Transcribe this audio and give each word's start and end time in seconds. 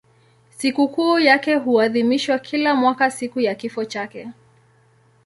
Sikukuu 0.57 1.19
yake 1.19 1.55
huadhimishwa 1.55 2.39
kila 2.39 2.75
mwaka 2.75 3.11
siku 3.11 3.39
ya 3.39 3.55
kifo 3.55 3.85
chake. 3.85 4.29